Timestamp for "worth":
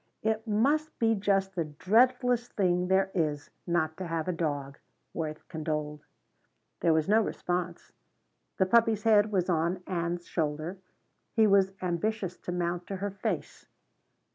5.13-5.47